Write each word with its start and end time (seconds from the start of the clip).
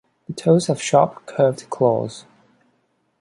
The 0.25 0.33
toes 0.33 0.65
have 0.65 0.81
sharp, 0.81 1.27
curved 1.27 1.69
claws. 1.69 2.25